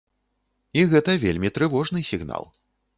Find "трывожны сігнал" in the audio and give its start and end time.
1.61-2.53